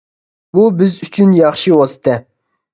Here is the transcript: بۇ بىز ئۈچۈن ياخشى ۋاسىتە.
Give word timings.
بۇ 0.57 0.63
بىز 0.79 0.95
ئۈچۈن 1.09 1.37
ياخشى 1.43 1.77
ۋاسىتە. 1.79 2.19